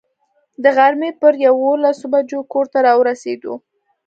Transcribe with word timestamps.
د 0.63 0.65
غرمې 0.77 1.11
پر 1.21 1.33
یوولسو 1.45 2.05
بجو 2.13 2.39
کور 2.51 2.65
ته 2.73 2.79
را 2.85 2.93
ورسېدو. 2.99 3.53